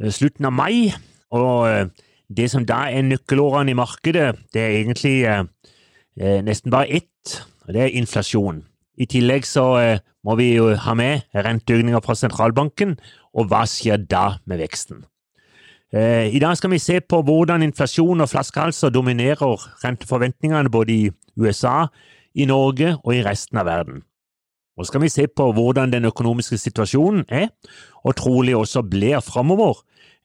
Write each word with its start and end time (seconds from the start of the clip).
slutten 0.00 0.48
av 0.48 0.54
mai, 0.56 0.92
og 1.34 1.68
eh, 1.68 1.88
det 2.28 2.50
som 2.52 2.66
da 2.66 2.86
er 2.90 3.06
nøkkelårene 3.06 3.72
i 3.72 3.78
markedet, 3.78 4.32
det 4.54 4.62
er 4.62 4.78
egentlig 4.80 5.18
nesten 6.16 6.72
bare 6.72 6.88
ett, 6.96 7.34
og 7.66 7.74
det 7.76 7.82
er 7.84 7.98
inflasjon. 8.00 8.62
I 8.98 9.06
tillegg 9.06 9.44
så 9.46 9.62
må 10.24 10.34
vi 10.40 10.48
jo 10.56 10.70
ha 10.80 10.94
med 10.96 11.28
renteøkninger 11.36 12.02
fra 12.02 12.16
sentralbanken, 12.18 12.96
og 13.36 13.50
hva 13.52 13.62
skjer 13.68 14.00
da 14.08 14.40
med 14.48 14.58
veksten? 14.64 15.04
I 15.94 16.40
dag 16.42 16.56
skal 16.58 16.72
vi 16.72 16.80
se 16.82 16.98
på 17.04 17.20
hvordan 17.22 17.62
inflasjon 17.62 18.24
og 18.24 18.32
flaskehalser 18.32 18.90
dominerer 18.90 19.68
renteforventningene 19.84 20.72
både 20.72 20.96
i 20.96 21.10
USA, 21.38 21.86
i 22.34 22.48
Norge 22.48 22.96
og 23.04 23.12
i 23.14 23.22
resten 23.22 23.60
av 23.60 23.68
verden. 23.68 24.02
Nå 24.76 24.84
skal 24.84 25.00
vi 25.00 25.08
se 25.08 25.26
på 25.26 25.48
hvordan 25.56 25.92
den 25.92 26.04
økonomiske 26.04 26.58
situasjonen 26.60 27.24
er, 27.28 27.48
og 28.04 28.16
trolig 28.16 28.56
også 28.56 28.82
blir 28.84 29.22
framover 29.24 29.80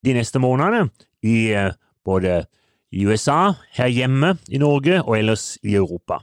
de 0.05 0.15
neste 0.17 0.39
månedene, 0.39 0.89
i 1.23 1.53
eh, 1.53 1.71
både 2.05 2.43
USA, 2.91 3.53
her 3.77 3.87
hjemme 3.87 4.35
i 4.49 4.57
Norge 4.59 5.03
og 5.03 5.17
ellers 5.20 5.57
i 5.63 5.76
Europa. 5.76 6.20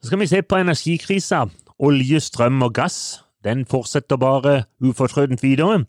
Så 0.00 0.10
skal 0.10 0.20
vi 0.20 0.26
se 0.30 0.42
på 0.42 0.60
energikrisa. 0.60 1.46
Olje, 1.78 2.20
strøm 2.20 2.62
og 2.62 2.74
gass 2.74 3.24
den 3.44 3.66
fortsetter 3.66 4.16
bare 4.16 4.62
ufortrødent 4.80 5.42
videre. 5.42 5.84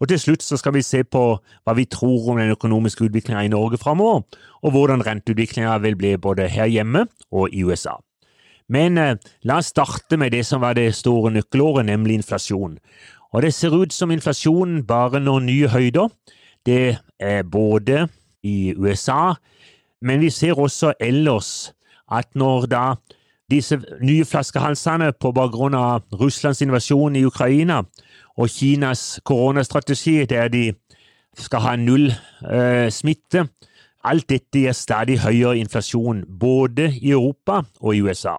Og 0.00 0.08
til 0.08 0.18
slutt 0.18 0.42
så 0.42 0.56
skal 0.58 0.74
vi 0.74 0.82
se 0.82 1.04
på 1.04 1.22
hva 1.38 1.74
vi 1.78 1.86
tror 1.86 2.32
om 2.32 2.40
den 2.42 2.50
økonomiske 2.50 3.06
utviklinga 3.06 3.44
i 3.46 3.50
Norge 3.52 3.78
framover, 3.78 4.22
og 4.62 4.70
hvordan 4.70 5.06
renteutviklinga 5.06 5.78
vil 5.78 5.96
bli 5.96 6.16
både 6.16 6.48
her 6.50 6.66
hjemme 6.66 7.06
og 7.30 7.54
i 7.54 7.62
USA. 7.62 7.94
Men 8.68 8.98
eh, 8.98 9.16
la 9.42 9.58
oss 9.58 9.72
starte 9.72 10.16
med 10.16 10.32
det 10.32 10.44
som 10.46 10.62
var 10.62 10.76
det 10.78 10.94
store 10.94 11.32
nøkkelåret, 11.32 11.86
nemlig 11.86 12.20
inflasjon. 12.20 12.78
Og 13.32 13.42
det 13.42 13.54
ser 13.54 13.74
ut 13.74 13.92
som 13.92 14.10
inflasjonen 14.10 14.84
bare 14.86 15.20
når 15.20 15.40
nye 15.40 15.68
høyder. 15.68 16.08
Det 16.66 16.98
er 17.18 17.42
både 17.42 18.08
i 18.42 18.74
USA, 18.76 19.34
men 20.02 20.20
vi 20.20 20.30
ser 20.30 20.58
også 20.58 20.92
ellers 21.00 21.72
at 22.10 22.28
når 22.34 22.66
da 22.66 22.84
disse 23.50 23.78
nye 24.02 24.24
flaskehalsene 24.24 25.12
på 25.20 25.32
bakgrunn 25.34 25.76
av 25.76 26.06
Russlands 26.20 26.62
invasjon 26.64 27.16
i 27.16 27.24
Ukraina 27.26 27.82
og 28.36 28.48
Kinas 28.50 29.20
koronastrategi, 29.24 30.24
der 30.26 30.48
de 30.48 30.70
skal 31.38 31.64
ha 31.64 31.74
null 31.76 32.10
eh, 32.10 32.88
smitte, 32.92 33.46
alt 34.04 34.28
dette 34.28 34.64
gir 34.64 34.74
stadig 34.76 35.20
høyere 35.22 35.58
inflasjon 35.60 36.24
både 36.26 36.90
i 36.98 37.12
Europa 37.12 37.62
og 37.80 37.94
i 37.96 38.02
USA. 38.02 38.36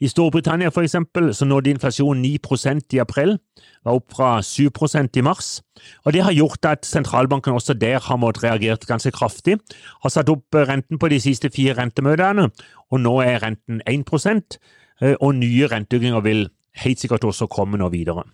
I 0.00 0.08
Storbritannia 0.12 0.68
for 0.68 0.84
eksempel, 0.84 1.30
så 1.34 1.46
nådde 1.48 1.70
inflasjonen 1.70 2.24
9% 2.24 2.92
i 2.92 2.98
april, 3.00 3.38
var 3.84 3.96
opp 3.96 4.12
fra 4.12 4.40
7% 4.44 5.16
i 5.16 5.22
mars. 5.24 5.62
og 6.04 6.12
Det 6.12 6.22
har 6.22 6.32
gjort 6.32 6.64
at 6.64 6.86
sentralbanken 6.86 7.52
også 7.52 7.72
der 7.72 8.00
har 8.00 8.16
måttet 8.16 8.44
reagere 8.44 8.76
ganske 8.76 9.10
kraftig. 9.10 9.56
Har 10.02 10.08
satt 10.08 10.28
opp 10.28 10.54
renten 10.54 10.98
på 10.98 11.08
de 11.08 11.20
siste 11.20 11.50
fire 11.50 11.78
rentemøtene, 11.78 12.50
og 12.90 13.00
nå 13.00 13.20
er 13.20 13.42
renten 13.42 13.80
1 13.86 14.58
eh, 15.02 15.16
og 15.20 15.34
nye 15.34 15.66
renteøkninger 15.66 16.20
vil 16.20 16.48
helt 16.76 17.00
sikkert 17.00 17.24
også 17.24 17.46
komme 17.46 17.78
nå 17.78 17.88
videre. 17.88 18.24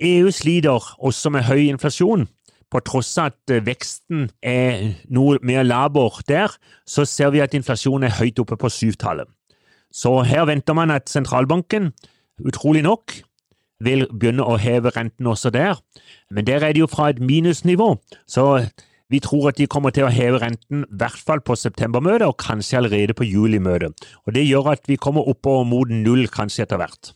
EU 0.00 0.30
sliter 0.30 0.94
også 0.98 1.30
med 1.30 1.42
høy 1.42 1.66
inflasjon. 1.68 2.28
På 2.70 2.80
tross 2.80 3.18
av 3.18 3.32
at 3.32 3.50
eh, 3.50 3.66
veksten 3.66 4.30
er 4.42 4.94
noe 5.10 5.38
mer 5.42 5.62
laber 5.62 6.20
der, 6.28 6.52
så 6.86 7.04
ser 7.04 7.30
vi 7.30 7.40
at 7.40 7.54
inflasjonen 7.54 8.06
er 8.06 8.18
høyt 8.20 8.38
oppe 8.38 8.56
på 8.56 8.68
syvtallet. 8.68 9.26
Så 9.92 10.22
her 10.28 10.44
venter 10.48 10.76
man 10.76 10.90
at 10.90 11.08
sentralbanken, 11.08 11.92
utrolig 12.44 12.82
nok, 12.82 13.14
vil 13.80 14.06
begynne 14.10 14.44
å 14.44 14.58
heve 14.58 14.90
renten 14.94 15.26
også 15.30 15.52
der. 15.54 15.78
Men 16.30 16.46
der 16.46 16.64
er 16.66 16.74
det 16.74 16.82
jo 16.82 16.90
fra 16.90 17.10
et 17.12 17.20
minusnivå, 17.22 17.94
så 18.26 18.68
vi 19.08 19.20
tror 19.24 19.48
at 19.48 19.56
de 19.56 19.66
kommer 19.70 19.94
til 19.94 20.04
å 20.04 20.12
heve 20.12 20.40
renten 20.42 20.82
i 20.84 20.98
hvert 21.00 21.20
fall 21.26 21.40
på 21.40 21.56
septembermøtet, 21.56 22.26
og 22.28 22.36
kanskje 22.42 22.82
allerede 22.82 23.16
på 23.16 23.24
julimøtet. 23.24 23.94
Og 24.26 24.34
Det 24.34 24.44
gjør 24.44 24.72
at 24.74 24.84
vi 24.88 24.96
kommer 24.96 25.28
oppover 25.28 25.64
mot 25.64 25.88
null 25.88 26.28
kanskje 26.28 26.66
etter 26.66 26.76
hvert. 26.76 27.14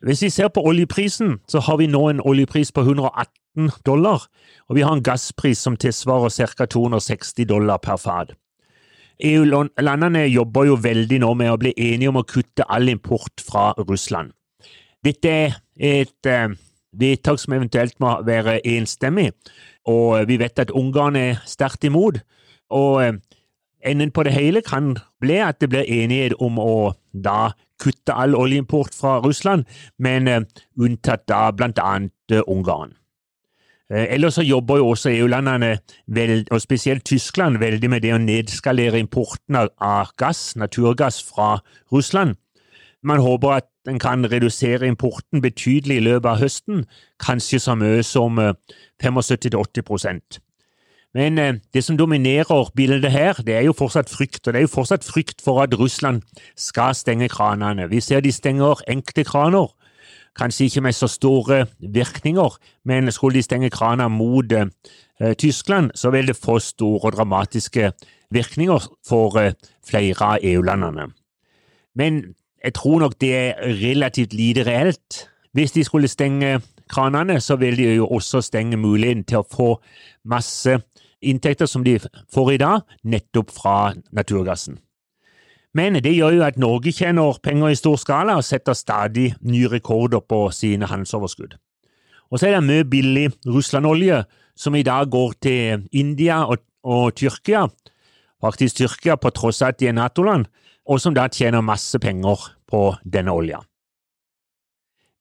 Hvis 0.00 0.22
vi 0.22 0.30
ser 0.30 0.48
på 0.48 0.64
oljeprisen, 0.64 1.38
så 1.48 1.60
har 1.60 1.76
vi 1.76 1.86
nå 1.86 2.08
en 2.08 2.22
oljepris 2.24 2.72
på 2.72 2.80
118 2.80 3.70
dollar, 3.86 4.26
og 4.68 4.76
vi 4.76 4.80
har 4.80 4.96
en 4.96 5.02
gasspris 5.02 5.60
som 5.60 5.76
tilsvarer 5.76 6.32
ca. 6.56 6.66
260 6.66 7.44
dollar 7.44 7.78
per 7.78 7.96
fat. 7.96 8.32
EU-landene 9.24 10.26
jobber 10.30 10.68
jo 10.68 10.76
veldig 10.80 11.20
nå 11.22 11.32
med 11.38 11.52
å 11.52 11.58
bli 11.60 11.72
enige 11.76 12.10
om 12.12 12.20
å 12.20 12.26
kutte 12.28 12.66
all 12.68 12.88
import 12.92 13.42
fra 13.44 13.70
Russland. 13.78 14.32
Dette 15.04 15.30
er 15.30 15.56
et 15.76 16.28
eh, 16.28 16.52
vedtak 16.92 17.40
som 17.40 17.56
eventuelt 17.56 17.96
må 18.02 18.18
være 18.26 18.60
enstemmig, 18.68 19.30
og 19.88 20.28
vi 20.28 20.36
vet 20.40 20.60
at 20.60 20.72
Ungarn 20.76 21.16
er 21.16 21.40
sterkt 21.48 21.84
imot. 21.88 22.20
og 22.70 23.02
eh, 23.04 23.12
Enden 23.80 24.10
på 24.12 24.22
det 24.22 24.34
hele 24.36 24.60
kan 24.60 24.98
bli 25.24 25.38
at 25.40 25.60
det 25.60 25.70
blir 25.72 25.88
enighet 25.88 26.34
om 26.36 26.58
å 26.60 26.92
da 27.16 27.54
kutte 27.80 28.12
all 28.12 28.36
oljeimport 28.36 28.92
fra 28.92 29.20
Russland, 29.24 29.64
men 29.98 30.28
eh, 30.28 30.44
unntatt 30.76 31.24
da 31.28 31.48
blant 31.50 31.80
annet 31.80 32.42
Ungarn. 32.46 32.99
Eh, 33.90 34.06
ellers 34.14 34.34
så 34.34 34.42
jobber 34.42 34.76
jo 34.76 34.88
også 34.88 35.10
EU-landene, 35.10 35.78
og 36.50 36.60
spesielt 36.60 37.04
Tyskland, 37.04 37.58
veldig 37.58 37.90
med 37.90 38.00
det 38.00 38.14
å 38.14 38.22
nedskalere 38.22 39.00
importen 39.02 39.58
av 39.58 40.12
gass, 40.16 40.54
naturgass, 40.56 41.22
fra 41.26 41.58
Russland. 41.92 42.36
Man 43.02 43.20
håper 43.20 43.56
at 43.56 43.66
den 43.86 43.98
kan 43.98 44.26
redusere 44.30 44.86
importen 44.86 45.40
betydelig 45.42 45.96
i 45.96 46.04
løpet 46.04 46.30
av 46.30 46.38
høsten, 46.38 46.84
kanskje 47.18 47.58
så 47.58 47.74
mye 47.74 48.04
som 48.04 48.38
75-80 49.02 50.06
eh, 50.06 50.20
Men 51.14 51.38
eh, 51.38 51.54
det 51.74 51.84
som 51.84 51.96
dominerer 51.96 52.70
bildet 52.76 53.10
her, 53.10 53.42
det 53.42 53.54
er 53.54 53.64
jo 53.66 53.72
fortsatt 53.72 54.10
frykt, 54.10 54.46
og 54.46 54.52
det 54.52 54.60
er 54.60 54.68
jo 54.68 54.74
fortsatt 54.76 55.04
frykt 55.04 55.42
for 55.42 55.62
at 55.62 55.74
Russland 55.74 56.22
skal 56.56 56.94
stenge 56.94 57.28
kranene. 57.28 57.88
Vi 57.90 58.00
ser 58.00 58.20
de 58.20 58.32
stenger 58.32 58.84
enkelte 58.86 59.24
kraner, 59.24 59.72
Kanskje 60.38 60.64
ikke 60.64 60.80
med 60.80 60.92
så 60.92 61.08
store 61.10 61.66
virkninger, 61.80 62.56
men 62.84 63.12
skulle 63.12 63.34
de 63.34 63.42
stenge 63.42 63.70
krana 63.70 64.08
mot 64.08 64.52
eh, 64.52 65.34
Tyskland, 65.38 65.90
så 65.94 66.10
vil 66.10 66.26
det 66.26 66.36
få 66.36 66.58
store 66.58 67.10
og 67.10 67.12
dramatiske 67.12 67.92
virkninger 68.30 68.90
for 69.08 69.38
eh, 69.38 69.52
flere 69.86 70.24
av 70.24 70.38
EU-landene. 70.42 71.10
Men 71.94 72.22
jeg 72.64 72.74
tror 72.74 73.00
nok 73.00 73.20
det 73.20 73.36
er 73.36 73.54
relativt 73.82 74.32
lite 74.32 74.66
reelt. 74.66 75.26
Hvis 75.52 75.72
de 75.72 75.84
skulle 75.84 76.08
stenge 76.08 76.60
kranene, 76.90 77.40
så 77.40 77.56
vil 77.56 77.76
de 77.76 77.94
jo 77.94 78.06
også 78.06 78.40
stenge 78.40 78.76
muligheten 78.76 79.24
til 79.24 79.42
å 79.42 79.48
få 79.50 79.70
masse 80.24 80.78
inntekter 81.20 81.66
som 81.66 81.84
de 81.84 81.98
får 82.34 82.52
i 82.52 82.60
dag, 82.60 82.80
nettopp 83.04 83.50
fra 83.54 83.92
naturgassen. 84.12 84.78
Men 85.74 85.94
det 86.02 86.16
gjør 86.16 86.34
jo 86.34 86.44
at 86.46 86.58
Norge 86.58 86.92
tjener 86.92 87.38
penger 87.42 87.70
i 87.70 87.78
stor 87.78 87.98
skala 88.00 88.36
og 88.40 88.46
setter 88.46 88.74
stadig 88.74 89.34
nye 89.46 89.70
rekorder 89.70 90.22
på 90.26 90.48
sine 90.54 90.88
handelsoverskudd. 90.90 91.54
Og 92.30 92.38
så 92.38 92.48
er 92.48 92.58
det 92.58 92.66
mye 92.66 92.86
billig 92.86 93.28
Russland-olje 93.46 94.24
som 94.58 94.74
i 94.74 94.84
dag 94.86 95.10
går 95.10 95.34
til 95.42 95.86
India 95.92 96.42
og, 96.44 96.62
og 96.82 97.14
Tyrkia, 97.14 97.66
faktisk 98.42 98.80
Tyrkia 98.80 99.16
på 99.16 99.30
tross 99.34 99.62
av 99.62 99.74
at 99.74 99.80
de 99.80 99.90
er 99.90 99.96
Nato-land, 99.96 100.46
og 100.90 101.00
som 101.02 101.14
da 101.14 101.28
tjener 101.30 101.62
masse 101.62 101.98
penger 102.02 102.50
på 102.70 102.82
denne 103.04 103.34
olja. 103.34 103.60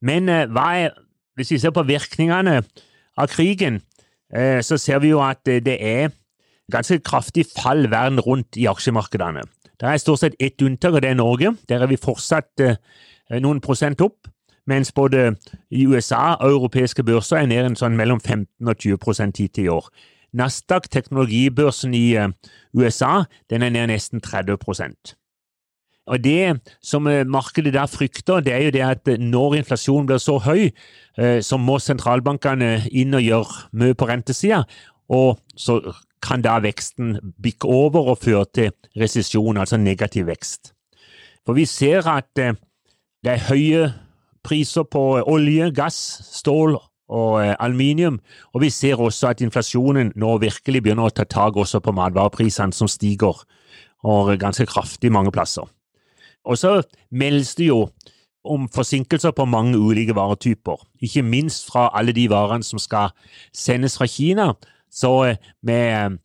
Men 0.02 0.30
eh, 0.30 0.48
er, 0.50 0.96
hvis 1.38 1.54
vi 1.54 1.60
ser 1.62 1.74
på 1.76 1.86
virkningene 1.86 2.62
av 3.20 3.30
krigen, 3.30 3.82
eh, 4.34 4.62
så 4.66 4.80
ser 4.82 5.02
vi 5.04 5.14
jo 5.14 5.22
at 5.22 5.44
det 5.46 5.78
er 5.78 6.14
ganske 6.72 7.00
kraftig 7.06 7.46
fall 7.50 7.90
verden 7.92 8.22
rundt 8.22 8.58
i 8.58 8.68
aksjemarkedene. 8.70 9.44
Det 9.80 9.88
er 9.88 9.98
stort 9.98 10.20
sett 10.20 10.36
ett 10.40 10.62
unntak, 10.62 10.94
og 10.94 11.02
det 11.02 11.10
er 11.10 11.16
Norge. 11.16 11.54
Der 11.70 11.80
er 11.82 11.88
vi 11.88 11.96
fortsatt 11.96 12.64
eh, 12.64 12.76
noen 13.40 13.62
prosent 13.64 14.02
opp, 14.04 14.28
mens 14.68 14.92
både 14.92 15.38
i 15.72 15.86
USA 15.88 16.36
og 16.36 16.52
europeiske 16.52 17.04
børser 17.08 17.40
er 17.40 17.48
ned 17.48 17.70
en 17.70 17.78
sånn 17.80 17.96
mellom 17.96 18.20
15 18.20 18.68
og 18.68 18.76
20 18.76 19.00
prosent 19.00 19.40
hittil 19.40 19.70
i 19.70 19.72
år. 19.72 19.88
Nasdaq, 20.36 20.90
teknologibørsen 20.92 21.96
i 21.96 22.04
eh, 22.20 22.34
USA, 22.76 23.24
den 23.50 23.64
er 23.64 23.72
ned 23.72 23.88
nesten 23.94 24.20
30 24.20 24.60
prosent. 24.60 25.16
Og 26.10 26.24
Det 26.24 26.60
som 26.82 27.06
markedet 27.06 27.76
der 27.76 27.86
frykter, 27.86 28.42
det 28.42 28.54
er 28.54 28.64
jo 28.66 28.72
det 28.74 28.82
at 28.82 29.10
når 29.22 29.60
inflasjonen 29.60 30.08
blir 30.10 30.18
så 30.18 30.40
høy, 30.42 30.72
så 31.46 31.58
må 31.62 31.76
sentralbankene 31.78 32.88
inn 32.90 33.14
og 33.14 33.22
gjøre 33.22 33.60
mye 33.78 33.94
på 33.94 34.08
rentesida, 34.10 34.64
og 35.06 35.38
så 35.54 35.78
kan 36.22 36.44
da 36.44 36.58
veksten 36.64 37.18
bikke 37.42 37.68
over 37.68 38.14
og 38.14 38.22
føre 38.24 38.46
til 38.54 38.72
resesjon, 39.00 39.58
altså 39.58 39.78
negativ 39.78 40.28
vekst. 40.28 40.74
For 41.46 41.58
vi 41.58 41.66
ser 41.66 42.08
at 42.08 42.30
det 42.36 43.32
er 43.32 43.48
høye 43.50 43.90
priser 44.46 44.86
på 44.88 45.02
olje, 45.28 45.72
gass, 45.76 45.98
stål 46.40 46.78
og 47.10 47.40
eh, 47.42 47.56
aluminium. 47.60 48.20
Og 48.54 48.64
vi 48.64 48.70
ser 48.74 49.02
også 49.02 49.34
at 49.34 49.42
inflasjonen 49.44 50.14
nå 50.20 50.38
virkelig 50.44 50.84
begynner 50.84 51.10
å 51.10 51.16
ta 51.16 51.26
tak 51.28 51.58
også 51.58 51.82
på 51.84 51.94
matvareprisene, 51.98 52.76
som 52.76 52.90
stiger 52.90 53.44
og 54.08 54.32
ganske 54.40 54.68
kraftig 54.70 55.12
mange 55.12 55.34
plasser. 55.36 55.68
Og 56.48 56.58
så 56.58 56.80
meldes 57.12 57.56
det 57.60 57.68
jo 57.68 57.90
om 58.48 58.70
forsinkelser 58.72 59.34
på 59.36 59.46
mange 59.46 59.78
ulike 59.78 60.16
varetyper, 60.16 60.80
ikke 61.04 61.26
minst 61.28 61.68
fra 61.68 61.90
alle 61.98 62.16
de 62.16 62.30
varene 62.32 62.64
som 62.64 62.80
skal 62.80 63.12
sendes 63.52 63.98
fra 64.00 64.08
Kina. 64.08 64.54
Så 64.92 65.14
eh, 65.26 65.40
med 65.64 65.88
eh, 65.96 66.18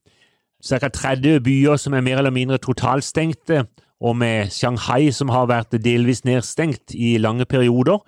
ca. 0.64 0.88
30 0.88 1.40
byer 1.44 1.76
som 1.80 1.94
er 1.94 2.04
mer 2.04 2.18
eller 2.22 2.34
mindre 2.34 2.58
totalstengte, 2.58 3.66
og 4.00 4.16
med 4.16 4.50
Shanghai 4.52 5.10
som 5.14 5.30
har 5.32 5.46
vært 5.48 5.76
delvis 5.84 6.24
nedstengt 6.24 6.92
i 6.92 7.16
lange 7.16 7.46
perioder, 7.48 8.02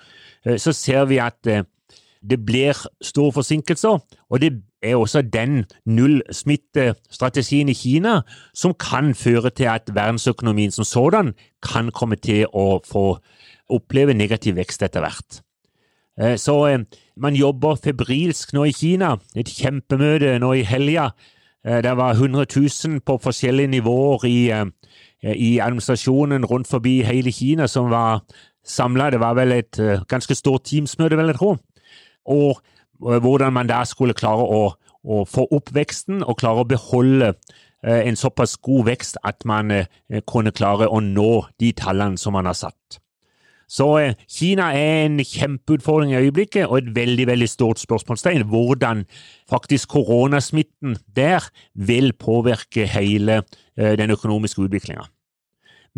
så 0.58 0.72
ser 0.72 1.06
vi 1.08 1.16
at 1.22 1.46
det 2.30 2.38
blir 2.44 2.76
store 3.02 3.32
forsinkelser, 3.32 4.02
og 4.30 4.40
det 4.40 4.50
er 4.82 4.96
også 4.96 5.22
den 5.22 5.64
nullsmittestrategien 5.86 7.68
i 7.68 7.74
Kina 7.74 8.20
som 8.54 8.74
kan 8.74 9.14
føre 9.14 9.50
til 9.50 9.70
at 9.70 9.90
verdensøkonomien 9.94 10.70
som 10.70 10.84
sådan 10.84 11.34
kan 11.62 11.90
komme 11.90 12.16
til 12.16 12.46
å 12.52 12.80
få 12.84 13.18
oppleve 13.72 14.14
negativ 14.14 14.56
vekst 14.56 14.82
etter 14.82 15.02
hvert. 15.02 15.40
Eh, 16.20 16.36
så 16.36 16.56
eh, 16.66 16.78
man 17.16 17.36
jobber 17.36 17.78
febrilsk 17.84 18.52
nå 18.56 18.64
i 18.64 18.74
Kina. 18.76 19.16
Et 19.36 19.48
kjempemøte 19.48 20.38
nå 20.40 20.52
i 20.56 20.64
helga. 20.66 21.10
Eh, 21.66 21.82
det 21.84 21.96
var 21.96 22.16
100 22.16 22.46
000 22.56 23.00
på 23.06 23.18
forskjellige 23.22 23.74
nivåer 23.76 24.26
i, 24.28 24.40
i 25.22 25.58
administrasjonen 25.58 26.44
rundt 26.44 26.68
forbi 26.68 27.02
hele 27.04 27.32
Kina 27.32 27.66
som 27.66 27.90
var 27.90 28.24
samla. 28.66 29.10
Det 29.10 29.20
var 29.20 29.34
vel 29.34 29.52
et 29.52 29.80
ganske 30.08 30.34
stort 30.34 30.64
Teams-møte, 30.64 31.16
vil 31.16 31.34
jeg 31.34 31.40
tro 31.40 31.56
og 32.26 32.60
hvordan 32.98 33.52
man 33.52 33.68
da 33.70 33.82
skulle 33.86 34.16
klare 34.16 34.42
å, 34.42 34.60
å 35.04 35.22
få 35.28 35.46
opp 35.54 35.72
veksten 35.74 36.24
og 36.24 36.38
klare 36.40 36.64
å 36.64 36.68
beholde 36.68 37.32
eh, 37.84 38.02
en 38.08 38.18
såpass 38.18 38.56
god 38.56 38.88
vekst 38.90 39.20
at 39.26 39.44
man 39.48 39.72
kunne 40.26 40.54
klare 40.56 40.88
å 40.88 41.00
nå 41.04 41.46
de 41.60 41.72
tallene 41.76 42.18
som 42.18 42.36
man 42.36 42.48
har 42.48 42.56
satt. 42.58 43.00
Så 43.68 43.88
eh, 43.98 44.14
Kina 44.30 44.70
er 44.76 45.06
en 45.06 45.18
kjempeutfordring 45.18 46.14
i 46.14 46.20
øyeblikket, 46.26 46.66
og 46.66 46.78
et 46.78 46.92
veldig 46.96 47.26
veldig 47.26 47.48
stort 47.50 47.82
spørsmålstegn 47.82 48.46
hvordan 48.50 49.04
faktisk 49.50 49.94
koronasmitten 49.94 50.96
der 51.16 51.44
vil 51.74 52.12
påvirke 52.12 52.86
hele 52.86 53.42
den 53.76 54.10
økonomiske 54.10 54.62
utviklinga. 54.62 55.02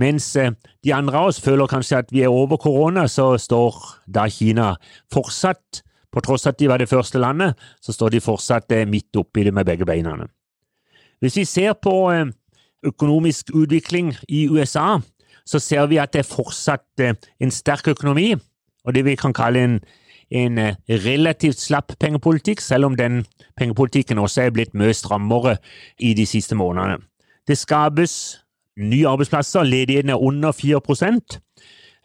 Mens 0.02 0.32
de 0.34 0.94
andre 0.94 1.14
av 1.20 1.28
oss 1.30 1.38
føler 1.38 1.70
kanskje 1.70 2.00
at 2.00 2.08
vi 2.10 2.24
er 2.26 2.32
over 2.34 2.58
korona, 2.58 3.04
så 3.06 3.36
står 3.38 3.76
da 4.10 4.24
Kina 4.26 4.72
fortsatt 5.14 5.84
på 6.12 6.24
tross 6.24 6.46
at 6.48 6.58
de 6.58 6.68
var 6.70 6.80
det 6.80 6.88
første 6.88 7.20
landet, 7.20 7.54
så 7.80 7.92
står 7.92 8.14
de 8.14 8.24
fortsatt 8.24 8.72
eh, 8.72 8.88
midt 8.88 9.16
oppi 9.20 9.44
det 9.46 9.54
med 9.54 9.66
begge 9.68 9.86
beina. 9.88 10.16
Hvis 11.20 11.36
vi 11.36 11.44
ser 11.44 11.76
på 11.82 11.94
eh, 12.12 12.30
økonomisk 12.86 13.52
utvikling 13.54 14.14
i 14.28 14.46
USA, 14.48 14.98
så 15.48 15.60
ser 15.62 15.88
vi 15.88 16.00
at 16.00 16.12
det 16.12 16.22
er 16.22 16.28
fortsatt 16.28 17.04
eh, 17.04 17.16
en 17.40 17.54
sterk 17.54 17.88
økonomi, 17.94 18.34
og 18.84 18.94
det 18.94 19.04
vi 19.06 19.16
kan 19.18 19.32
kalle 19.36 19.64
en, 19.64 19.78
en 20.30 20.60
relativt 21.06 21.60
slapp 21.60 21.96
pengepolitikk, 22.00 22.60
selv 22.60 22.90
om 22.90 22.96
den 22.96 23.22
pengepolitikken 23.56 24.20
også 24.20 24.46
er 24.46 24.54
blitt 24.54 24.76
mye 24.76 24.96
strammere 24.96 25.56
i 25.98 26.12
de 26.14 26.26
siste 26.28 26.56
månedene. 26.56 27.00
Det 27.48 27.56
skapes 27.56 28.38
nye 28.78 29.08
arbeidsplasser, 29.08 29.64
ledigheten 29.66 30.12
er 30.12 30.22
under 30.22 30.52
4 30.52 30.80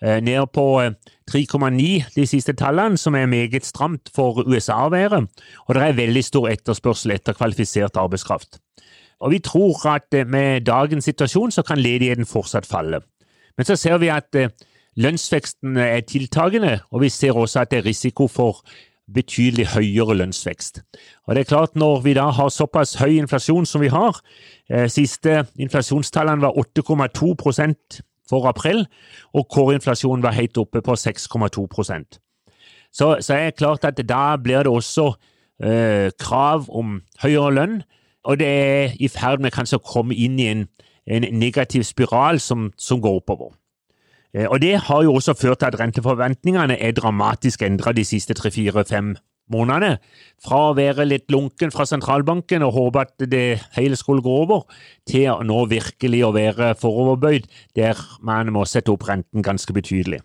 Eh, 0.03 0.19
ned 0.19 0.49
på 0.51 0.81
3,9 1.31 1.79
eh, 1.79 2.07
de 2.15 2.25
siste 2.27 2.53
tallene, 2.59 2.97
som 2.97 3.15
er 3.15 3.25
meget 3.25 3.63
stramt 3.63 4.09
for 4.15 4.43
USA 4.43 4.81
å 4.83 4.91
være, 4.91 5.21
og 5.67 5.77
det 5.77 5.83
er 5.83 5.95
veldig 5.95 6.23
stor 6.27 6.49
etterspørsel 6.51 7.13
etter 7.15 7.37
kvalifisert 7.37 7.95
arbeidskraft. 7.95 8.59
Og 9.23 9.31
Vi 9.31 9.39
tror 9.39 9.79
at 9.87 10.13
eh, 10.13 10.27
med 10.27 10.67
dagens 10.67 11.07
situasjon 11.07 11.55
så 11.55 11.63
kan 11.63 11.79
ledigheten 11.79 12.27
fortsatt 12.27 12.67
falle. 12.67 12.99
Men 13.57 13.65
så 13.65 13.75
ser 13.75 13.99
vi 14.01 14.09
at 14.13 14.33
lønnsveksten 14.95 15.77
er 15.77 16.01
tiltagende, 16.07 16.79
og 16.91 17.01
vi 17.01 17.09
ser 17.09 17.37
også 17.37 17.63
at 17.63 17.71
det 17.71 17.81
er 17.81 17.85
risiko 17.85 18.27
for 18.27 18.63
betydelig 19.13 19.67
høyere 19.73 20.15
lønnsvekst. 20.15 20.81
Og 21.27 21.35
det 21.35 21.41
er 21.41 21.49
klart 21.49 21.75
Når 21.75 22.01
vi 22.01 22.13
da 22.13 22.29
har 22.29 22.49
såpass 22.49 22.95
høy 22.95 23.19
inflasjon 23.19 23.65
som 23.65 23.81
vi 23.81 23.87
har, 23.87 24.19
siste 24.87 25.45
inflasjonstallene 25.59 26.41
var 26.41 26.57
8,2% 26.57 28.01
for 28.29 28.47
april, 28.47 28.85
og 29.33 29.47
kårinflasjonen 29.49 30.23
var 30.23 30.31
helt 30.31 30.57
oppe 30.57 30.81
på 30.81 30.95
6,2% 30.95 32.23
så, 32.93 33.17
så 33.19 33.33
er 33.33 33.49
det 33.49 33.57
klart 33.57 33.85
at 33.85 33.99
da 34.09 34.35
blir 34.37 34.63
det 34.63 34.71
også 34.71 35.13
eh, 35.63 36.11
krav 36.19 36.69
om 36.69 36.99
høyere 37.23 37.53
lønn, 37.57 37.81
og 38.23 38.39
det 38.39 38.47
er 38.47 38.93
i 38.99 39.09
ferd 39.11 39.41
med 39.43 39.53
kanskje 39.55 39.81
å 39.81 39.85
komme 39.85 40.15
inn 40.15 40.37
i 40.39 40.47
en, 40.51 40.67
en 41.07 41.27
negativ 41.39 41.83
spiral 41.83 42.39
som, 42.39 42.71
som 42.77 43.01
går 43.01 43.21
oppover. 43.21 43.53
Eh, 44.33 44.47
og 44.49 44.61
Det 44.61 44.77
har 44.87 45.03
jo 45.03 45.13
også 45.13 45.33
ført 45.33 45.59
til 45.59 45.71
at 45.71 45.79
renteforventningene 45.79 46.79
er 46.79 46.91
dramatisk 46.91 47.61
endra 47.61 47.91
de 47.91 48.05
siste 48.05 48.33
tre, 48.33 48.51
fire, 48.51 48.85
fem 48.85 49.15
månedene. 49.51 49.97
Fra 50.43 50.69
å 50.69 50.75
være 50.77 51.05
litt 51.05 51.31
lunken 51.31 51.71
fra 51.71 51.85
sentralbanken 51.85 52.63
og 52.63 52.73
håpe 52.77 53.03
at 53.03 53.25
det 53.29 53.61
hele 53.77 53.97
skulle 53.99 54.23
gå 54.23 54.35
over, 54.45 54.63
til 55.09 55.43
nå 55.43 55.65
virkelig 55.71 56.23
å 56.25 56.33
være 56.35 56.73
foroverbøyd, 56.79 57.49
der 57.75 57.99
man 58.21 58.51
må 58.55 58.65
sette 58.65 58.93
opp 58.93 59.07
renten 59.09 59.43
ganske 59.43 59.73
betydelig. 59.73 60.21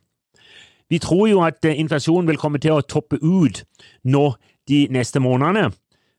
Vi 0.88 1.00
tror 1.04 1.26
jo 1.28 1.42
at 1.44 1.64
inflasjonen 1.68 2.28
vil 2.30 2.40
komme 2.40 2.60
til 2.62 2.78
å 2.78 2.84
toppe 2.86 3.18
ut 3.20 3.64
nå 4.08 4.30
de 4.68 4.86
neste 4.92 5.20
månedene, 5.20 5.72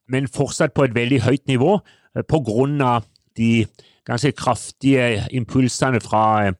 men 0.10 0.30
fortsatt 0.30 0.74
på 0.74 0.86
et 0.86 0.96
veldig 0.96 1.24
høyt 1.26 1.48
nivå 1.50 1.80
eh, 1.80 2.26
på 2.26 2.42
grunn 2.46 2.82
av 2.82 3.08
de 3.38 3.66
ganske 4.10 4.34
kraftige 4.38 5.28
impulsene 5.32 6.02
fra 6.04 6.24
eh, 6.48 6.58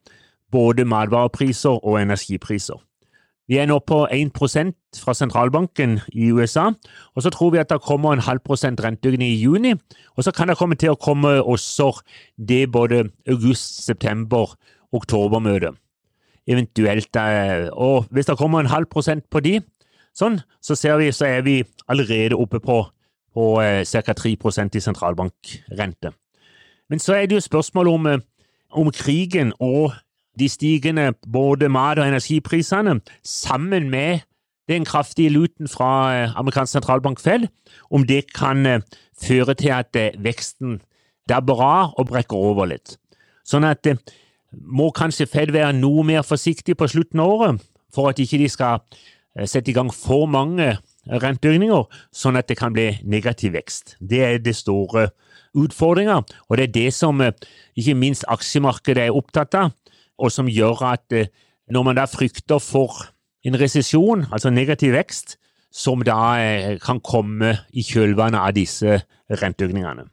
både 0.50 0.84
matvarepriser 0.84 1.84
og 1.84 2.00
energipriser. 2.02 2.78
Vi 3.50 3.58
er 3.58 3.66
nå 3.66 3.80
på 3.82 4.04
1% 4.14 5.00
fra 5.02 5.12
sentralbanken 5.14 5.96
i 6.14 6.28
USA, 6.30 6.68
og 7.16 7.22
så 7.24 7.32
tror 7.34 7.50
vi 7.50 7.58
at 7.58 7.70
det 7.72 7.80
kommer 7.82 8.12
en 8.14 8.22
halv 8.22 8.38
prosent 8.46 8.78
renteøkning 8.84 9.26
i 9.26 9.40
juni. 9.42 9.72
Og 10.16 10.24
så 10.24 10.30
kan 10.30 10.48
det 10.48 10.58
komme 10.58 10.78
til 10.78 10.92
å 10.92 10.98
komme 10.98 11.32
også 11.42 11.88
det 12.38 12.68
både 12.70 13.08
august, 13.26 13.82
september, 13.86 14.54
oktober-møtet. 14.94 15.74
Eventuelt. 16.46 17.16
Eh, 17.16 17.66
og 17.72 18.06
hvis 18.10 18.30
det 18.30 18.38
kommer 18.38 18.62
en 18.62 18.70
halv 18.70 18.86
prosent 18.86 19.26
på 19.30 19.42
de, 19.42 19.58
sånn, 20.14 20.38
så 20.62 20.78
ser 20.78 21.02
vi 21.02 21.10
så 21.10 21.26
er 21.26 21.42
vi 21.42 21.58
allerede 21.90 22.38
oppe 22.38 22.62
på, 22.62 22.84
på 23.34 23.50
eh, 23.66 23.82
ca. 23.82 24.14
3% 24.14 24.78
i 24.78 24.86
sentralbankrente. 24.86 26.14
Men 26.90 26.98
så 26.98 27.14
er 27.14 27.26
det 27.26 27.34
jo 27.34 27.40
spørsmål 27.40 27.88
om, 27.88 28.06
eh, 28.06 28.18
om 28.70 28.90
krigen 28.90 29.52
og 29.60 29.92
de 30.38 30.48
stigende 30.48 31.12
både 31.32 31.68
mat- 31.68 31.98
og 31.98 32.08
energiprisene, 32.08 33.00
sammen 33.24 33.90
med 33.90 34.18
den 34.68 34.84
kraftige 34.84 35.28
luten 35.28 35.68
fra 35.68 36.14
eh, 36.14 36.38
amerikansk 36.38 36.72
sentralbank 36.72 37.20
Fed, 37.20 37.46
om 37.90 38.06
det 38.06 38.32
kan 38.34 38.66
eh, 38.66 38.80
føre 39.22 39.54
til 39.54 39.68
at 39.68 39.96
veksten 40.18 40.80
dabber 41.28 41.62
av 41.62 41.94
og 41.98 42.06
brekker 42.06 42.36
over 42.36 42.66
litt. 42.66 42.96
Sånn 43.44 43.64
at 43.64 43.86
må 44.52 44.90
kanskje 44.90 45.26
Fed 45.26 45.52
være 45.52 45.72
noe 45.72 46.02
mer 46.04 46.22
forsiktig 46.22 46.76
på 46.76 46.86
slutten 46.86 47.20
av 47.20 47.26
året, 47.26 47.60
for 47.94 48.08
at 48.08 48.18
ikke 48.18 48.38
de 48.38 48.48
skal 48.48 48.80
sette 49.46 49.70
i 49.70 49.74
gang 49.74 49.94
for 49.94 50.26
mange 50.26 50.76
renteøkninger, 51.10 51.84
sånn 52.14 52.38
at 52.38 52.48
det 52.50 52.58
kan 52.60 52.74
bli 52.76 52.92
negativ 53.02 53.56
vekst. 53.56 53.96
Det 53.98 54.22
er 54.22 54.38
det 54.38 54.54
store 54.58 55.08
utfordringa, 55.58 56.20
og 56.46 56.58
det 56.58 56.68
er 56.68 56.74
det 56.76 56.90
som 56.94 57.18
ikke 57.20 57.96
minst 57.98 58.24
aksjemarkedet 58.30 59.08
er 59.08 59.16
opptatt 59.16 59.56
av 59.58 59.72
og 60.20 60.32
som 60.32 60.50
gjør 60.50 60.84
at 60.92 61.16
eh, 61.16 61.30
når 61.70 61.86
man 61.86 61.98
da 61.98 62.06
frykter 62.10 62.60
for 62.62 63.06
en 63.46 63.56
resesjon, 63.60 64.26
altså 64.30 64.52
negativ 64.52 64.94
vekst, 64.96 65.38
som 65.72 66.02
da 66.04 66.20
eh, 66.42 66.78
kan 66.82 67.00
komme 67.00 67.54
i 67.72 67.84
kjølvannet 67.86 68.40
av 68.40 68.56
disse 68.56 69.00
renteøkningene. 69.40 70.08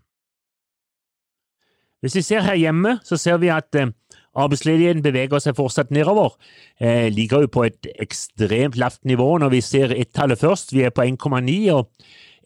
Hvis 2.01 2.15
vi 2.15 2.21
ser 2.21 2.45
her 2.45 2.55
hjemme, 2.59 2.99
så 3.03 3.17
ser 3.17 3.39
vi 3.41 3.49
at 3.53 3.75
eh, 3.75 3.89
arbeidsledigheten 4.37 5.01
beveger 5.05 5.41
seg 5.41 5.57
fortsatt 5.57 5.91
nedover. 5.93 6.35
Eh, 6.79 7.07
ligger 7.13 7.45
jo 7.45 7.53
på 7.53 7.65
et 7.67 7.89
ekstremt 7.99 8.77
lavt 8.77 9.03
nivå 9.05 9.37
når 9.41 9.55
vi 9.55 9.61
ser 9.65 9.95
ett-tallet 9.95 10.39
først. 10.39 10.75
Vi 10.75 10.85
er 10.85 10.93
på 10.93 11.05
1,9, 11.05 11.57
og 11.73 11.89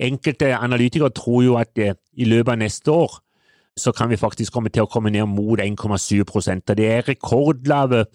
enkelte 0.02 0.56
analytikere 0.56 1.12
tror 1.16 1.44
jo 1.44 1.60
at 1.60 1.78
eh, 1.78 1.98
i 2.18 2.28
løpet 2.30 2.56
av 2.56 2.64
neste 2.64 2.96
år 2.96 3.20
så 3.80 3.94
kan 3.96 4.10
vi 4.12 4.20
faktisk 4.20 4.54
komme 4.54 4.70
til 4.70 4.84
å 4.84 4.90
komme 4.92 5.12
ned 5.14 5.30
mot 5.32 5.60
1,7 5.60 6.22
og 6.28 6.76
Det 6.76 6.88
er 6.88 7.08
rekordlave 7.08 8.06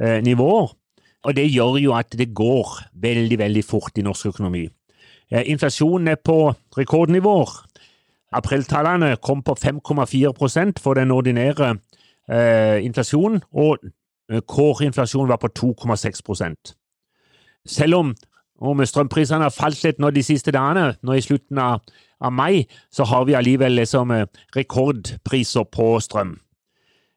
eh, 0.00 0.20
nivåer, 0.24 0.72
og 1.24 1.36
det 1.36 1.50
gjør 1.50 1.78
jo 1.80 1.92
at 1.96 2.16
det 2.18 2.34
går 2.34 2.88
veldig, 2.92 3.38
veldig 3.38 3.64
fort 3.64 3.98
i 3.98 4.02
norsk 4.02 4.26
økonomi. 4.32 4.68
Eh, 5.30 5.44
inflasjonen 5.50 6.08
er 6.08 6.16
på 6.16 6.54
rekordnivåer. 6.76 7.52
Apriltallene 8.34 9.16
kom 9.22 9.42
på 9.42 9.56
5,4% 9.58 10.80
for 10.82 10.98
den 10.98 11.10
ordinære 11.14 11.74
eh, 12.30 12.84
inflasjonen, 12.84 13.42
og 13.52 13.78
kårinflasjonen 14.48 15.28
var 15.28 15.36
på 15.36 15.48
2,6 15.58 16.74
Selv 17.66 17.94
om, 17.94 18.14
om 18.60 18.84
strømprisene 18.84 19.42
har 19.44 19.54
falt 19.54 19.82
litt 19.84 20.00
nå 20.00 20.10
de 20.10 20.22
siste 20.22 20.52
dagene, 20.52 20.94
nå 21.02 21.12
i 21.12 21.20
slutten 21.20 21.58
av, 21.58 21.84
av 22.20 22.32
mai, 22.32 22.66
så 22.90 23.04
har 23.04 23.24
vi 23.24 23.34
allikevel 23.34 23.72
liksom, 23.72 24.10
eh, 24.10 24.26
rekordpriser 24.56 25.64
på 25.64 26.00
strøm. 26.00 26.38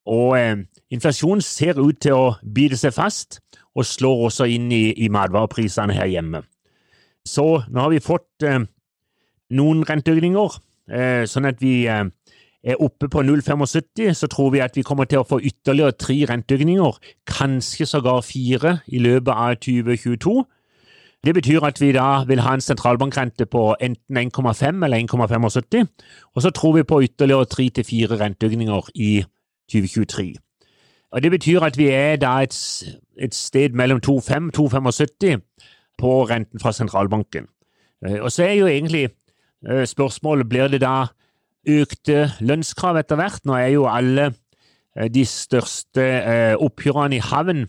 Og 0.07 0.38
eh, 0.39 0.55
inflasjonen 0.89 1.41
ser 1.41 1.79
ut 1.79 2.00
til 2.01 2.15
å 2.15 2.36
bite 2.43 2.77
seg 2.79 2.95
fast, 2.95 3.41
og 3.77 3.86
slår 3.86 4.27
også 4.29 4.47
inn 4.50 4.71
i, 4.71 4.93
i 4.97 5.09
matvareprisene 5.13 5.93
her 5.93 6.09
hjemme. 6.09 6.41
Så 7.27 7.45
nå 7.67 7.83
har 7.83 7.91
vi 7.91 8.03
fått 8.03 8.45
eh, 8.47 8.63
noen 9.57 9.83
renteøkninger, 9.88 10.55
eh, 10.55 10.63
sånn 11.27 11.48
at 11.50 11.62
vi 11.62 11.88
eh, 11.91 12.06
er 12.63 12.82
oppe 12.84 13.10
på 13.12 13.24
0,75. 13.25 14.13
Så 14.13 14.29
tror 14.32 14.51
vi 14.53 14.63
at 14.63 14.77
vi 14.77 14.86
kommer 14.88 15.06
til 15.06 15.22
å 15.22 15.27
få 15.27 15.39
ytterligere 15.39 15.98
tre 16.00 16.20
renteøkninger, 16.29 17.00
kanskje 17.27 17.89
sågar 17.89 18.24
fire, 18.25 18.79
i 18.88 19.01
løpet 19.03 19.34
av 19.34 19.60
2022. 19.63 20.44
Det 21.25 21.34
betyr 21.34 21.65
at 21.65 21.82
vi 21.82 21.91
da 21.91 22.24
vil 22.27 22.39
ha 22.46 22.53
en 22.53 22.62
sentralbankrente 22.62 23.46
på 23.50 23.75
enten 23.82 24.17
1,5 24.17 24.84
eller 24.86 24.98
1,75, 25.01 25.88
og 26.36 26.41
så 26.41 26.51
tror 26.56 26.75
vi 26.77 26.84
på 26.84 27.01
ytterligere 27.03 27.46
tre 27.46 27.70
til 27.70 27.84
fire 27.84 28.20
renteøkninger 28.20 28.91
i 28.96 29.24
2023. 29.72 30.36
Og 31.12 31.24
Det 31.24 31.32
betyr 31.32 31.60
at 31.63 31.77
vi 31.77 31.88
er 31.88 32.15
da 32.15 32.39
et, 32.44 32.84
et 33.17 33.36
sted 33.36 33.70
mellom 33.70 34.00
2,5 34.06 34.12
og 34.12 34.72
2,75 34.94 35.41
på 35.98 36.24
renten 36.29 36.60
fra 36.60 36.72
sentralbanken. 36.72 37.48
Eh, 38.06 38.22
og 38.22 38.32
så 38.32 38.44
er 38.44 38.53
jo 38.53 38.67
egentlig 38.67 39.03
eh, 39.03 39.16
spørsmålet 39.65 40.49
blir 40.49 40.67
det 40.69 40.81
da 40.83 41.07
økte 41.67 42.27
lønnskrav 42.39 42.99
etter 43.01 43.19
hvert. 43.19 43.41
Nå 43.45 43.57
er 43.57 43.71
jo 43.73 43.87
alle 43.89 44.29
eh, 44.95 45.09
de 45.11 45.25
største 45.25 46.05
oppgjørene 46.61 47.17
i 47.17 47.23
havn. 47.23 47.65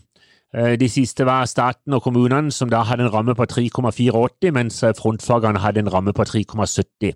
De 0.49 0.87
siste 0.89 1.27
var 1.29 1.45
staten 1.45 1.93
og 1.93 2.01
kommunene, 2.01 2.49
som 2.49 2.71
da 2.71 2.79
hadde 2.81 3.03
en 3.05 3.11
ramme 3.13 3.35
på 3.37 3.45
3,84, 3.51 4.49
mens 4.49 4.79
frontfagene 4.97 5.61
hadde 5.61 5.83
en 5.83 5.91
ramme 5.93 6.09
på 6.09 6.25
3,70 6.25 7.13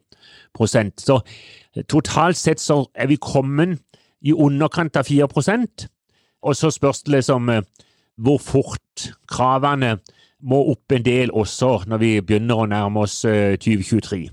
Så 1.01 1.17
totalt 1.89 2.37
sett 2.37 2.61
så 2.61 2.85
er 2.93 3.09
vi 3.09 3.17
kommet 3.17 3.81
i 4.21 4.35
underkant 4.37 5.01
av 5.01 5.09
4% 5.09 5.87
og 6.43 6.55
så 6.55 6.71
spørs 6.71 7.03
det 7.03 7.15
liksom 7.15 7.49
hvor 8.23 8.37
fort 8.37 9.07
kravene 9.31 9.97
må 10.43 10.59
opp 10.73 10.91
en 10.91 11.05
del 11.05 11.31
også 11.31 11.71
når 11.87 12.01
vi 12.01 12.11
begynner 12.21 12.63
å 12.63 12.69
nærme 12.69 13.05
oss 13.05 13.21
2023. 13.23 14.27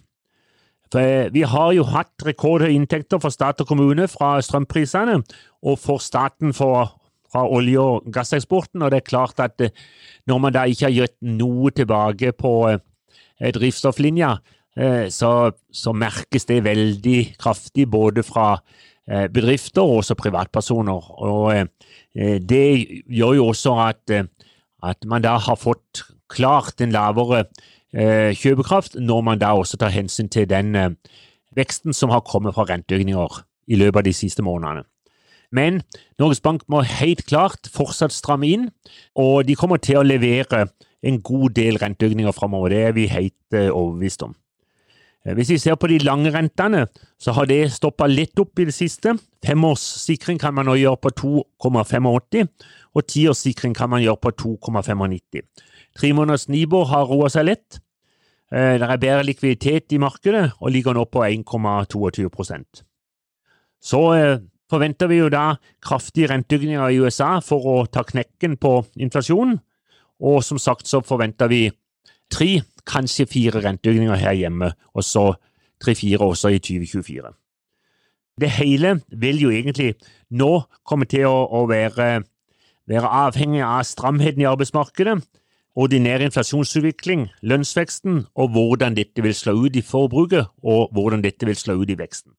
Eh, 0.95 1.01
eh, 1.01 1.33
Vi 1.33 1.43
har 1.43 1.73
jo 1.73 1.85
hatt 1.85 2.25
rekordhøye 2.25 2.75
inntekter 2.75 3.21
for 3.21 3.31
stat 3.31 3.61
og 3.61 3.67
kommune 3.67 4.09
fra 4.09 4.41
strømprisene, 4.41 5.23
og 5.63 5.79
for 5.79 5.99
staten 5.99 6.53
for, 6.53 6.97
fra 7.31 7.47
olje- 7.47 7.81
og 7.81 8.13
gasseksporten. 8.13 8.83
og 8.83 8.91
det 8.91 8.97
er 8.97 9.11
klart 9.11 9.41
at 9.41 9.61
eh, 9.61 9.71
Når 10.27 10.39
man 10.39 10.53
da 10.53 10.65
ikke 10.65 10.87
har 10.87 10.93
gitt 10.93 11.17
noe 11.23 11.71
tilbake 11.71 12.33
på 12.33 12.79
drivstofflinja, 13.41 14.37
så, 15.09 15.51
så 15.73 15.93
merkes 15.93 16.45
det 16.45 16.63
veldig 16.65 17.37
kraftig 17.39 17.91
både 17.91 18.23
fra 18.23 18.61
bedrifter 19.33 19.83
og 19.83 20.05
også 20.05 20.15
privatpersoner. 20.15 21.11
Og 21.19 21.67
Det 22.15 22.87
gjør 23.09 23.33
jo 23.35 23.47
også 23.49 23.73
at 23.89 24.29
at 24.83 25.05
man 25.05 25.25
da 25.25 25.37
har 25.39 25.59
fått 25.61 26.05
klart 26.31 26.81
en 26.81 26.95
lavere 26.95 27.45
eh, 27.45 27.67
kjøpekraft, 27.93 28.95
når 29.01 29.21
man 29.27 29.41
da 29.41 29.55
også 29.59 29.81
tar 29.81 29.91
hensyn 29.95 30.29
til 30.31 30.47
den 30.51 30.77
eh, 30.79 30.93
veksten 31.57 31.97
som 31.97 32.13
har 32.15 32.23
kommet 32.27 32.55
fra 32.55 32.69
renteøkninger 32.69 33.41
i 33.71 33.79
løpet 33.79 34.03
av 34.03 34.07
de 34.07 34.15
siste 34.15 34.45
månedene. 34.47 34.87
Men 35.51 35.81
Norges 36.21 36.41
Bank 36.41 36.63
må 36.71 36.85
helt 36.87 37.25
klart 37.27 37.67
fortsatt 37.75 38.15
stramme 38.15 38.47
inn, 38.47 38.69
og 39.19 39.49
de 39.49 39.57
kommer 39.59 39.83
til 39.83 39.99
å 39.99 40.07
levere 40.07 40.69
en 41.03 41.19
god 41.25 41.57
del 41.57 41.81
renteøkninger 41.83 42.37
framover. 42.37 42.71
Det 42.71 42.85
er 42.85 42.95
vi 42.95 43.09
helt 43.11 43.57
eh, 43.57 43.73
overbevist 43.73 44.23
om. 44.29 44.37
Eh, 45.27 45.35
hvis 45.35 45.51
vi 45.51 45.59
ser 45.59 45.75
på 45.75 45.91
de 45.91 45.99
lange 46.05 46.31
rentene, 46.31 46.87
så 47.19 47.35
har 47.37 47.51
det 47.51 47.73
stoppa 47.75 48.07
litt 48.07 48.39
opp 48.41 48.63
i 48.63 48.69
det 48.69 48.77
siste. 48.77 49.17
Femårssikring 49.47 50.39
kan 50.41 50.55
man 50.55 50.71
nå 50.71 50.79
gjøre 50.79 51.03
på 51.03 51.15
2,85, 51.25 52.47
og 52.95 53.07
tiårssikring 53.07 53.75
kan 53.75 53.91
man 53.91 54.05
gjøre 54.05 54.23
på 54.23 54.37
2,95. 54.47 55.43
Tre 55.99 56.13
måneders 56.15 56.49
Nibor 56.51 56.87
har 56.91 57.09
roa 57.09 57.31
seg 57.33 57.49
litt. 57.49 57.81
Eh, 58.51 58.77
det 58.79 58.87
er 58.87 59.03
bedre 59.03 59.27
likviditet 59.27 59.95
i 59.95 60.01
markedet 60.03 60.51
og 60.59 60.73
ligger 60.75 60.97
nå 60.97 61.07
på 61.07 61.23
1,22% 61.27 62.83
Så 63.81 64.01
eh, 64.15 64.39
forventer 64.71 65.11
vi 65.11 65.21
jo 65.21 65.29
da 65.31 65.57
kraftige 65.83 66.31
renteøkninger 66.31 66.91
i 66.91 67.01
USA 67.03 67.39
for 67.45 67.67
å 67.67 67.77
ta 67.87 68.05
knekken 68.07 68.57
på 68.61 68.81
inflasjonen, 68.99 69.59
og 70.21 70.43
som 70.45 70.59
sagt 70.59 70.87
så 70.87 71.01
forventer 71.03 71.49
vi 71.51 71.71
tre, 72.31 72.63
kanskje 72.87 73.27
fire 73.27 73.63
renteøkninger 73.65 74.19
her 74.21 74.37
hjemme, 74.37 74.73
og 74.95 75.07
så 75.07 75.33
tre-fire 75.83 76.27
også 76.27 76.53
i 76.55 76.61
2024. 76.61 77.31
Det 78.41 78.51
hele 78.57 79.01
vil 79.11 79.41
jo 79.43 79.51
egentlig 79.51 79.95
nå 80.31 80.53
komme 80.87 81.09
til 81.11 81.27
å, 81.29 81.47
å 81.51 81.67
være 81.69 82.21
være 82.91 83.11
avhengig 83.27 83.63
av 83.65 83.85
stramheten 83.87 84.43
i 84.43 84.49
arbeidsmarkedet, 84.51 85.21
ordinær 85.79 86.23
inflasjonsutvikling, 86.25 87.29
lønnsveksten 87.43 88.25
og 88.35 88.53
hvordan 88.55 88.97
dette 88.97 89.23
vil 89.23 89.35
slå 89.35 89.55
ut 89.67 89.77
i 89.77 89.85
forbruket 89.85 90.51
og 90.63 90.91
hvordan 90.95 91.23
dette 91.23 91.47
vil 91.47 91.57
slå 91.57 91.79
ut 91.81 91.91
i 91.91 91.99
veksten. 91.99 92.33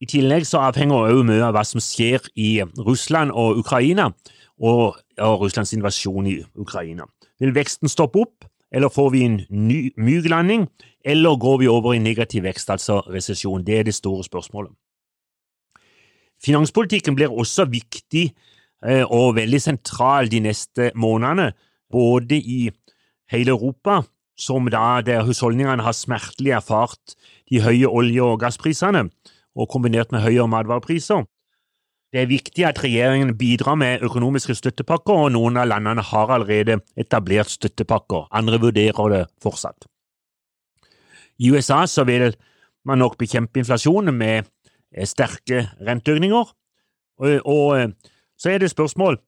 I 0.00 0.06
tillegg 0.10 0.46
så 0.46 0.60
avhenger 0.68 1.06
også 1.08 1.26
mye 1.26 1.44
av 1.46 1.54
hva 1.56 1.64
som 1.66 1.82
skjer 1.82 2.26
i 2.36 2.58
Russland 2.78 3.32
og 3.32 3.60
Ukraina, 3.62 4.10
og, 4.58 4.98
og 5.18 5.42
Russlands 5.42 5.72
invasjon 5.74 6.26
i 6.30 6.38
Ukraina. 6.54 7.06
Vil 7.40 7.54
veksten 7.54 7.90
stoppe 7.90 8.20
opp, 8.22 8.48
eller 8.74 8.90
får 8.90 9.10
vi 9.14 9.22
en 9.24 9.38
ny 9.50 9.78
myk 9.96 10.28
landing, 10.30 10.66
eller 11.04 11.38
går 11.38 11.60
vi 11.62 11.70
over 11.70 11.94
i 11.94 12.02
negativ 12.02 12.44
vekst, 12.44 12.70
altså 12.70 13.00
resesjon? 13.06 13.64
Det 13.66 13.78
er 13.78 13.86
det 13.86 13.94
store 13.94 14.24
spørsmålet. 14.26 14.74
Finanspolitikken 16.44 17.14
blir 17.16 17.32
også 17.32 17.64
viktig 17.70 18.28
Eh, 18.84 19.04
og 19.08 19.38
veldig 19.38 19.60
sentral 19.62 20.28
de 20.28 20.42
neste 20.44 20.90
månedene, 21.00 21.54
både 21.94 22.40
i 22.40 22.72
hele 23.30 23.54
Europa, 23.54 24.02
som 24.38 24.66
da 24.70 25.00
der 25.06 25.22
husholdningene 25.26 25.84
har 25.86 25.94
smertelig 25.94 26.56
erfart 26.56 27.14
de 27.50 27.62
høye 27.62 27.86
olje- 27.86 28.24
og 28.24 28.40
gassprisene, 28.42 29.06
og 29.54 29.70
kombinert 29.70 30.10
med 30.12 30.24
høyere 30.24 30.50
matvarepriser. 30.50 31.22
Det 32.14 32.22
er 32.22 32.30
viktig 32.30 32.64
at 32.66 32.78
regjeringen 32.82 33.32
bidrar 33.38 33.74
med 33.78 34.02
økonomiske 34.06 34.54
støttepakker, 34.54 35.26
og 35.26 35.32
noen 35.34 35.58
av 35.58 35.66
landene 35.70 36.02
har 36.02 36.30
allerede 36.30 36.80
etablert 36.98 37.50
støttepakker, 37.50 38.28
andre 38.30 38.60
vurderer 38.62 39.10
det 39.10 39.22
fortsatt. 39.42 39.86
I 41.42 41.50
USA 41.50 41.82
så 41.90 42.04
vil 42.06 42.34
man 42.86 43.00
nok 43.02 43.16
bekjempe 43.18 43.58
inflasjonen 43.58 44.14
med 44.14 44.46
sterke 45.10 45.64
renteøkninger, 45.82 46.52
og, 47.18 47.46
og 47.46 47.94
så 48.38 48.50
er 48.50 48.62
det 48.62 48.70
spørsmål 48.70 49.18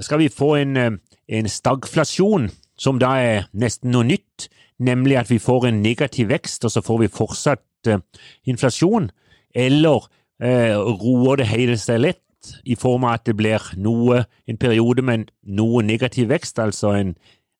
skal 0.00 0.18
vi 0.18 0.28
få 0.28 0.54
en, 0.54 0.76
eh, 0.76 0.90
en 1.28 1.48
stagflasjon, 1.48 2.50
som 2.76 2.98
da 2.98 3.14
er 3.22 3.46
nesten 3.54 3.90
noe 3.90 4.04
nytt, 4.04 4.48
nemlig 4.78 5.18
at 5.18 5.30
vi 5.30 5.38
får 5.38 5.68
en 5.68 5.82
negativ 5.82 6.28
vekst, 6.28 6.64
og 6.64 6.70
så 6.70 6.82
får 6.82 6.98
vi 6.98 7.08
fortsatt 7.08 7.88
uh, 7.88 8.00
inflasjon, 8.46 9.10
eller 9.54 10.08
uh, 10.42 10.76
roer 10.98 11.36
det 11.36 11.46
hele 11.46 11.76
seg 11.78 12.00
litt 12.00 12.54
i 12.66 12.74
form 12.74 13.04
av 13.04 13.20
at 13.20 13.26
det 13.28 13.36
blir 13.38 13.62
noe, 13.76 14.24
en 14.48 14.58
periode 14.58 15.02
med 15.02 15.30
noe 15.46 15.82
negativ 15.82 16.28
vekst, 16.28 16.58
altså 16.58 16.96
en 16.98 17.14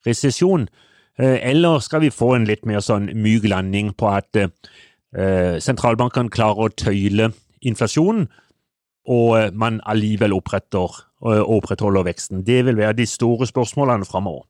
resesjon, 0.07 0.67
uh, 1.23 1.39
eller 1.39 1.79
skal 1.79 2.03
vi 2.03 2.11
få 2.11 2.35
en 2.35 2.49
litt 2.51 2.67
mer 2.67 2.83
sånn 2.83 3.13
myk 3.15 3.47
landing 3.47 3.95
på 3.95 4.11
at 4.11 4.45
sentralbankene 5.15 6.27
klarer 6.35 6.67
å 6.67 6.73
tøyle 6.75 7.29
inflasjonen, 7.63 8.25
og 9.07 9.55
man 9.55 9.77
allikevel 9.87 10.35
oppretter, 10.35 10.91
eh, 11.25 11.43
opprettholder 11.43 12.07
veksten? 12.07 12.45
Det 12.47 12.65
vil 12.67 12.77
være 12.77 12.99
de 13.01 13.07
store 13.07 13.47
spørsmålene 13.47 14.05
framover. 14.09 14.47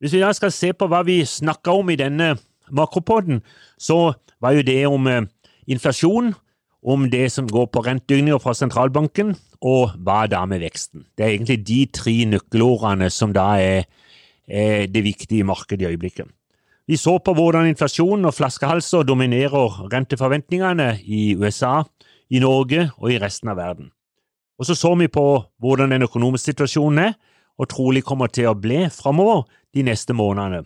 Hvis 0.00 0.12
vi 0.12 0.20
da 0.20 0.32
skal 0.36 0.52
se 0.52 0.72
på 0.76 0.88
hva 0.92 1.00
vi 1.06 1.22
snakka 1.24 1.72
om 1.72 1.90
i 1.90 1.96
denne 1.96 2.34
makropoden, 2.70 3.40
så 3.78 4.12
var 4.42 4.56
jo 4.56 4.64
det 4.66 4.82
om 4.86 5.06
eh, 5.08 5.22
inflasjon, 5.66 6.34
om 6.86 7.10
det 7.10 7.30
som 7.32 7.48
går 7.50 7.70
på 7.72 7.82
renteøkninger 7.86 8.38
fra 8.38 8.54
sentralbanken, 8.54 9.34
og 9.64 9.96
hva 10.04 10.26
da 10.30 10.44
med 10.46 10.62
veksten. 10.62 11.06
Det 11.16 11.24
er 11.24 11.34
egentlig 11.34 11.62
de 11.66 11.80
tre 11.90 12.16
nøkkelordene 12.28 13.08
som 13.10 13.32
da 13.34 13.54
er, 13.58 13.86
er 14.46 14.86
det 14.86 15.02
viktige 15.02 15.42
i 15.42 15.48
markedet 15.48 15.86
i 15.86 15.94
øyeblikket. 15.94 16.28
Vi 16.86 16.94
så 17.00 17.16
på 17.18 17.32
hvordan 17.34 17.66
inflasjon 17.66 18.28
og 18.28 18.34
flaskehalser 18.36 19.02
dominerer 19.02 19.80
renteforventningene 19.90 20.92
i 21.02 21.34
USA, 21.34 21.80
i 22.30 22.40
Norge 22.42 22.90
og 22.98 23.12
i 23.12 23.18
resten 23.22 23.50
av 23.52 23.58
verden. 23.60 23.90
Og 24.58 24.66
så 24.66 24.74
så 24.74 24.94
vi 24.94 25.08
på 25.08 25.26
hvordan 25.60 25.92
den 25.92 26.02
økonomiske 26.02 26.52
situasjonen 26.52 26.98
er, 26.98 27.12
og 27.58 27.68
trolig 27.68 28.04
kommer 28.04 28.26
til 28.26 28.50
å 28.50 28.58
bli 28.58 28.86
framover 28.92 29.46
de 29.74 29.84
neste 29.86 30.12
månedene, 30.16 30.64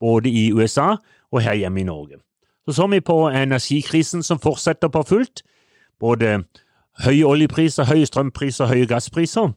både 0.00 0.30
i 0.30 0.50
USA 0.52 0.96
og 1.30 1.42
her 1.42 1.58
hjemme 1.58 1.82
i 1.82 1.86
Norge. 1.86 2.18
Så 2.66 2.72
så 2.72 2.86
vi 2.86 3.00
på 3.00 3.28
energikrisen 3.28 4.22
som 4.22 4.38
fortsetter 4.38 4.88
på 4.88 5.02
fullt, 5.02 5.42
både 6.00 6.44
høye 7.04 7.26
oljepriser, 7.26 7.86
høye 7.86 8.06
strømpriser, 8.06 8.70
høye 8.70 8.86
gasspriser, 8.86 9.52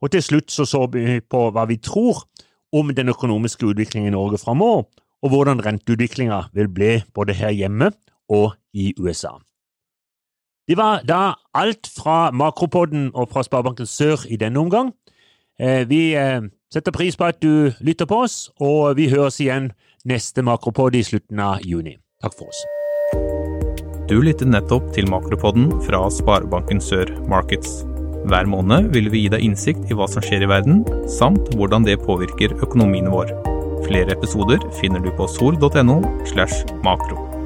og 0.00 0.10
til 0.12 0.22
slutt 0.22 0.52
så 0.52 0.64
så 0.64 0.86
vi 0.92 1.20
på 1.20 1.50
hva 1.52 1.66
vi 1.68 1.76
tror 1.76 2.24
om 2.72 2.92
den 2.94 3.08
økonomiske 3.08 3.66
utviklingen 3.66 4.12
i 4.12 4.16
Norge 4.16 4.38
framover, 4.38 4.84
og 5.20 5.28
hvordan 5.28 5.60
renteutviklinga 5.64 6.46
vil 6.56 6.68
bli 6.68 6.92
både 7.14 7.36
her 7.36 7.52
hjemme 7.52 7.92
og 8.28 8.54
i 8.72 8.94
USA. 8.98 9.36
Det 10.70 10.76
var 10.78 11.00
da 11.02 11.34
alt 11.58 11.88
fra 11.90 12.30
Makropodden 12.30 13.08
og 13.18 13.32
fra 13.32 13.42
Sparebanken 13.42 13.88
Sør 13.90 14.22
i 14.30 14.36
denne 14.38 14.60
omgang. 14.60 14.92
Eh, 15.58 15.82
vi 15.90 16.12
eh, 16.14 16.44
setter 16.70 16.94
pris 16.94 17.16
på 17.18 17.26
at 17.26 17.40
du 17.42 17.72
lytter 17.82 18.06
på 18.06 18.20
oss, 18.22 18.52
og 18.62 18.94
vi 18.94 19.08
høres 19.10 19.40
igjen 19.42 19.72
neste 20.06 20.44
Makropod 20.46 20.94
i 20.94 21.02
slutten 21.02 21.42
av 21.42 21.64
juni. 21.66 21.96
Takk 22.22 22.36
for 22.38 22.52
oss. 22.52 22.60
Du 24.06 24.20
lyttet 24.22 24.46
nettopp 24.46 24.92
til 24.94 25.10
Makropodden 25.10 25.72
fra 25.88 26.04
Sparebanken 26.06 26.78
Sør 26.78 27.10
Markets. 27.26 27.80
Hver 28.30 28.46
måned 28.46 28.92
vil 28.94 29.10
vi 29.10 29.24
gi 29.24 29.34
deg 29.34 29.42
innsikt 29.42 29.90
i 29.90 29.98
hva 29.98 30.06
som 30.12 30.22
skjer 30.22 30.46
i 30.46 30.52
verden, 30.52 30.84
samt 31.10 31.50
hvordan 31.58 31.88
det 31.88 31.98
påvirker 32.06 32.54
økonomien 32.62 33.10
vår. 33.10 33.34
Flere 33.90 34.14
episoder 34.14 34.62
finner 34.78 35.02
du 35.02 35.10
på 35.18 35.26
sol.no 35.34 35.98
slash 36.30 36.62
makro. 36.86 37.39